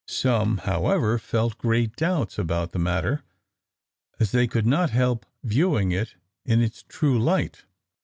Some, 0.07 0.57
however, 0.57 1.19
felt 1.19 1.59
great 1.59 1.95
doubts 1.95 2.39
about 2.39 2.71
the 2.71 2.79
matter, 2.79 3.21
as 4.19 4.31
they 4.31 4.47
could 4.47 4.65
not 4.65 4.89
help 4.89 5.27
viewing 5.43 5.91
it 5.91 6.15
in 6.43 6.59
its 6.59 6.81
true 6.89 7.19
light. 7.19 7.65